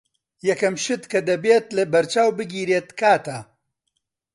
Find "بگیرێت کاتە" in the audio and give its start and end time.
2.37-3.37